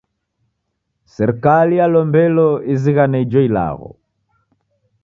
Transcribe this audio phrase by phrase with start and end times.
[1.15, 3.89] Serikali yalombelo izighane ijo ilagho.